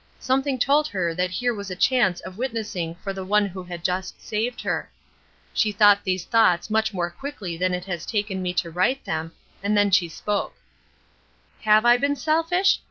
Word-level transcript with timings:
Something 0.19 0.57
told 0.57 0.87
her 0.87 1.13
that 1.13 1.29
here 1.29 1.53
was 1.53 1.69
a 1.69 1.75
chance 1.75 2.21
of 2.21 2.39
witnessing 2.39 2.95
for 3.03 3.13
the 3.13 3.23
one 3.23 3.45
who 3.45 3.61
had 3.61 3.83
just 3.83 4.19
saved 4.19 4.59
her. 4.61 4.89
She 5.53 5.71
thought 5.71 6.03
these 6.03 6.25
thoughts 6.25 6.71
much 6.71 6.91
more 6.91 7.11
quickly 7.11 7.55
than 7.55 7.75
it 7.75 7.85
has 7.85 8.07
taken 8.07 8.41
me 8.41 8.51
to 8.55 8.71
write 8.71 9.05
them, 9.05 9.31
and 9.61 9.77
then 9.77 9.91
she 9.91 10.09
spoke: 10.09 10.55
"Have 11.59 11.85
I 11.85 11.97
been 11.97 12.15
selfish? 12.15 12.79